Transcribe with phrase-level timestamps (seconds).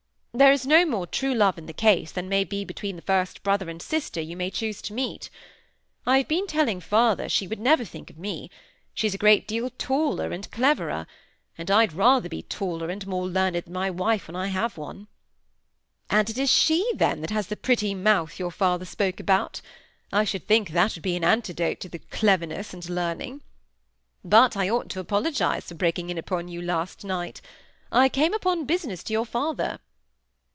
[0.33, 3.43] "There is no more true love in the case than may be between the first
[3.43, 5.29] brother and sister you may choose to meet.
[6.05, 8.49] I have been telling father she would never think of me;
[8.93, 11.05] she's a great deal taller and cleverer;
[11.57, 15.09] and I'd rather be taller and more learned than my wife when I have one."
[16.09, 19.59] "And it is she, then, that has the pretty mouth your father spoke about?
[20.13, 23.41] I should think that would be an antidote to the cleverness and learning.
[24.23, 27.41] But I ought to apologize for breaking in upon your last night;
[27.91, 29.79] I came upon business to your father."